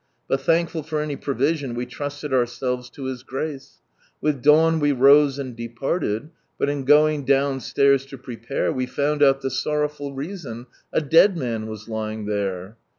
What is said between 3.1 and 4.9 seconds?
Grace. With dawn